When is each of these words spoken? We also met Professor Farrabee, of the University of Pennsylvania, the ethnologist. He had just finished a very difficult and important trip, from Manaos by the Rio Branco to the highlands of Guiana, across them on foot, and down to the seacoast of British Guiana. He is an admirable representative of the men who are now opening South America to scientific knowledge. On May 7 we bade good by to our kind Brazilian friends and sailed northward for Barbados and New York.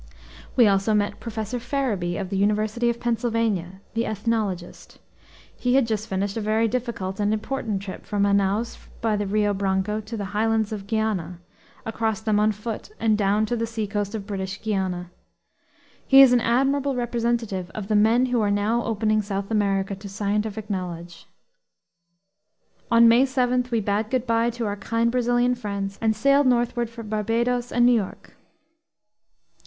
We 0.55 0.67
also 0.67 0.95
met 0.95 1.19
Professor 1.19 1.59
Farrabee, 1.59 2.19
of 2.19 2.31
the 2.31 2.35
University 2.35 2.89
of 2.89 2.99
Pennsylvania, 2.99 3.81
the 3.93 4.07
ethnologist. 4.07 4.97
He 5.55 5.75
had 5.75 5.85
just 5.85 6.07
finished 6.07 6.35
a 6.35 6.41
very 6.41 6.67
difficult 6.67 7.19
and 7.19 7.31
important 7.31 7.83
trip, 7.83 8.07
from 8.07 8.23
Manaos 8.23 8.79
by 8.99 9.15
the 9.15 9.27
Rio 9.27 9.53
Branco 9.53 9.99
to 10.01 10.17
the 10.17 10.25
highlands 10.33 10.71
of 10.71 10.87
Guiana, 10.87 11.39
across 11.85 12.19
them 12.19 12.39
on 12.39 12.51
foot, 12.51 12.89
and 12.99 13.15
down 13.15 13.45
to 13.45 13.55
the 13.55 13.67
seacoast 13.67 14.15
of 14.15 14.25
British 14.25 14.59
Guiana. 14.63 15.11
He 16.07 16.23
is 16.23 16.33
an 16.33 16.41
admirable 16.41 16.95
representative 16.95 17.69
of 17.75 17.87
the 17.87 17.95
men 17.95 18.25
who 18.25 18.41
are 18.41 18.49
now 18.49 18.83
opening 18.83 19.21
South 19.21 19.51
America 19.51 19.93
to 19.93 20.09
scientific 20.09 20.67
knowledge. 20.67 21.27
On 22.89 23.07
May 23.07 23.23
7 23.23 23.67
we 23.69 23.81
bade 23.81 24.09
good 24.09 24.25
by 24.25 24.49
to 24.49 24.65
our 24.65 24.77
kind 24.77 25.11
Brazilian 25.11 25.53
friends 25.53 25.99
and 26.01 26.15
sailed 26.15 26.47
northward 26.47 26.89
for 26.89 27.03
Barbados 27.03 27.71
and 27.71 27.85
New 27.85 27.91
York. 27.93 28.31